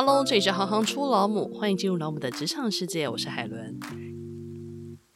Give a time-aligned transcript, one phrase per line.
[0.00, 3.80] Hello，这里是行行出老母，欢迎进入老母的职场世界，我是海伦。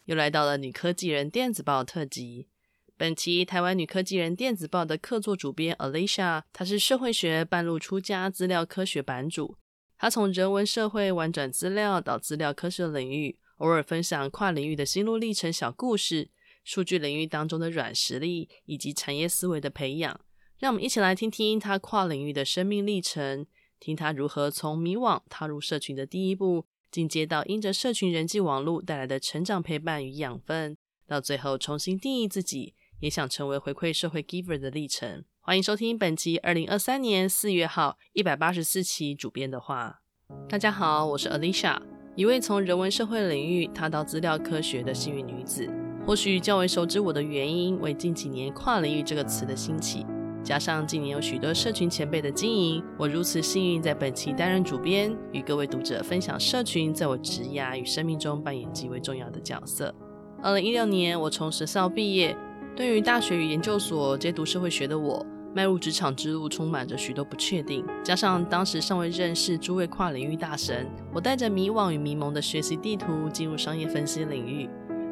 [0.06, 2.48] 又来到了女科技人电子报特辑。
[2.96, 9.56] 本期台湾女科技人电子报的客座主编 Alicia，她是社会学半路出家资料科学版主。
[9.96, 16.28] 她从人文社会玩转资料到资料科学领域，偶尔分享跨领域的心路历程小故事、
[16.64, 20.20] 数据领域当中的软实力以及产业思维的培养。
[20.58, 23.46] 让我们一起来听听她跨领域的生命历程。
[23.82, 35.24] 听他如何从迷惘踏入社群的第一步，进阶到因着社群人际网络带来的成长陪伴与养分，到最后重新定义自己，也想成为回馈社会 giver 的历程。
[35.40, 40.02] 欢迎收听本期二零二三年四月号一百八十四期主编的话。
[40.48, 41.76] 大家好，我是 Alicia，
[42.14, 45.68] 一位从人文社会领域踏到资料科学的幸运女子。
[46.06, 50.06] 或许较为熟知我的原因，为近几年跨领域这个词的兴起。
[50.44, 59.94] 加上近年有许多社群前辈的经营，我如此幸运在本期担任主编，与各位读者分享社群在我职涯与生命中扮演极为重要的角色。
[60.42, 62.36] 二零一六年，我从学校毕业，
[62.74, 67.86] 对于大学与研究所皆读社会学的我，迈入职场之路充满着许多不确定。
[68.02, 74.68] 加上当时尚未认识诸位跨领域大神，我带着迷惘与迷蒙的学习地图进入商业分析领域。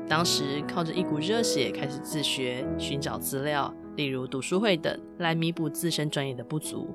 [0.08, 3.72] 当时靠着一股热血开始自学，寻找资料。
[4.00, 6.88] 例如读书会等，来弥补自身专业的不足。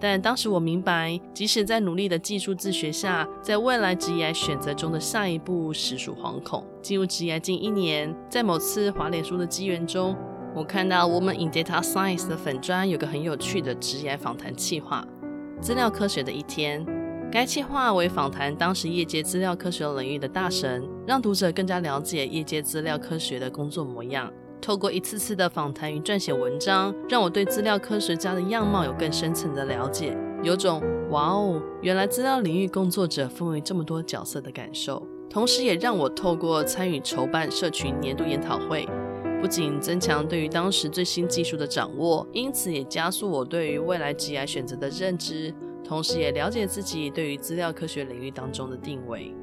[0.00, 6.66] 但当时我明白，即使在努力的技术自学下，在未来职业选择中的下一步实属惶恐。
[6.80, 10.16] 进入职业近一年，在某次滑脸书的机缘中，
[10.54, 15.06] 我看到 Women in Data Science 的粉砖有个很有趣的职业访谈企划——
[15.60, 16.86] 资料科学的一天。
[17.30, 24.32] 该企划为访谈当时业界资料科学领域的大神，让读者更加了解业界资料科学的工作模样。
[24.60, 35.06] 透过一次次的访谈与撰写文章，让我对资料科学家的样貌有更深层的了解，有种哇哦，原来资料领域工作者分为这么多角色的感受。
[35.28, 38.88] 同时，也让我透过参与筹办社群年度研讨会，
[39.40, 49.34] 不仅增强对于当时最新技术的掌握，因此也加速我对于未来职业选择的认知，同时也了解自己对于资料科学领域当中的定位。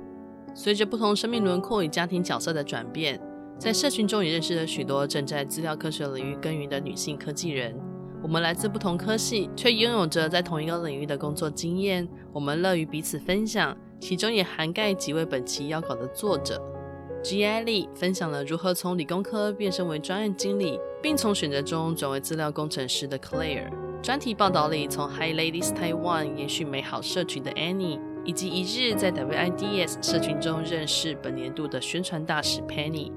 [0.55, 3.19] 随着不同生命轮廓与家庭角色的转变。
[3.57, 7.73] 在社群中也认识了许多正在资料科学领域耕耘的女性科技人。
[8.21, 12.07] 我们来自不同科系，却拥有着在同一个领域的工作经验。
[12.31, 16.61] 我们乐于彼此分享，其中也涵盖几位本期邀稿的作者。
[17.21, 17.61] G.I.
[17.61, 23.71] 丽分享了如何从理工科变身为专案经理，并从选择中转为资料工程师的 Claire。
[24.01, 33.11] 专题报道里，从 High Ladies Taiwan 延续美好社群的 Annie，以及一日在 WIDS 社群中认识本年度的宣传大使 Penny。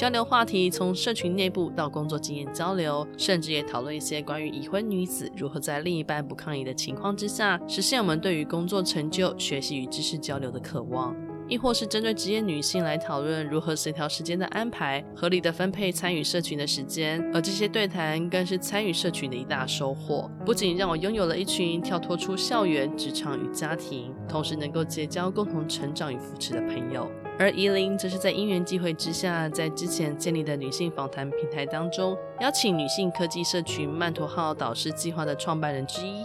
[0.00, 11.14] 交流话题从社群内部到工作经验交流，甚至也讨论一些关于已婚女子如何在另一半不抗议的情况之下，实现我们对于工作成就、学习与知识交流的渴望；
[11.50, 17.22] 亦或是针对职业女性来讨论如何协调时间的安排，合理的分配参与社群的时间。
[17.34, 27.06] 而这些对谈更是参与社群的一大收获，不仅让我拥有了一群跳脱出校园、职场与家庭，同时能够结交共同成长与扶持的朋友。
[27.38, 36.22] 而怡琳则是在因缘际会之下，在之前建立的女性访谈平台当中，邀请女性科技社群曼陀号导师计划的创办人之一。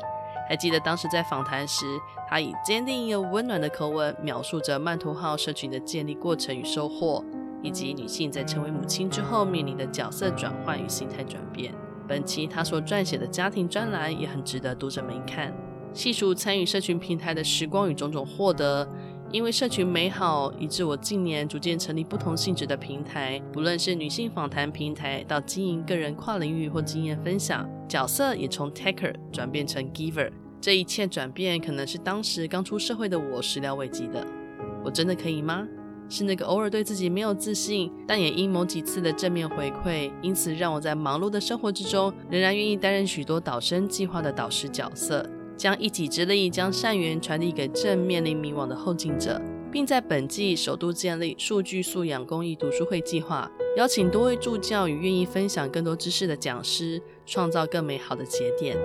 [0.49, 1.85] 还记得当时在访谈时，
[2.27, 7.23] 她以坚定又温暖的口吻描述着曼陀号社群的建立过程与收获，
[7.63, 11.73] 以及女性在成为母亲之后面临的角色转换与心态转变。
[12.07, 15.51] 本期她所撰写的家庭专栏也很值得读者们一看，
[15.93, 18.85] 细数参与社群平台的时光与种种获得。
[19.31, 30.31] 因为社群美好，以致我近年逐渐成立不同性质的平台，不论是女性访谈平台，到经营个人跨领域或经验分享，角色也从 taker 转变成 giver。
[30.61, 34.25] 这一切转变，可能是当时刚出社会的我始料未及的。
[34.83, 35.67] 我真的可以吗？
[36.07, 45.27] 是那个偶尔对自己没有自信，但也因某几次的正面回馈，因此让我在忙碌的生活之中，仍然愿意担任许多导生计划的导师角色。
[45.57, 49.41] 将一己之力，将善缘传递给正面临迷惘的后进者，
[49.71, 58.77] 并在本季首度建立数据素养公益读书会计划，邀请多位助教与愿意分享更多知识的讲师，创造更美好的节点。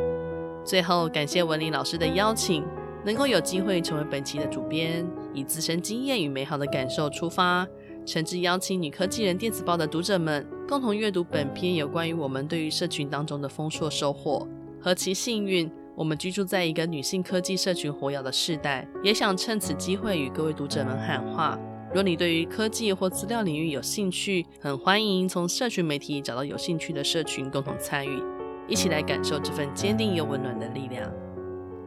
[0.64, 2.64] 最后，感谢文玲老师的邀请，
[3.04, 7.66] 能够有机会成为本期的主编，以自身经验与美好的感受出发，
[8.06, 14.46] 诚挚邀请女科技人电子报的读者们共同阅读本篇有关于我们对于社群当中的丰硕收获，
[14.80, 15.70] 何其幸运！
[16.00, 21.60] 我们居住在一个女性科技社群活跃的世代，也想趁此机会与各位读者们喊话：
[21.92, 28.18] 若你对于科技或资料领域有兴趣，很欢迎从社群媒体找到有兴趣的社群共同参与，
[28.66, 31.12] 一起来感受这份坚定又温暖的力量。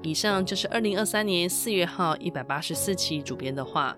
[0.03, 3.97] 以上就是二零二三年四月号一百八十四期主编的话，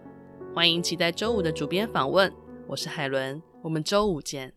[0.53, 2.31] 欢迎期待周五的主编访问。
[2.69, 4.55] 我是海伦，我们周五见。